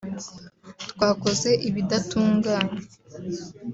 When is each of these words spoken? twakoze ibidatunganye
twakoze 0.91 1.49
ibidatunganye 1.67 2.79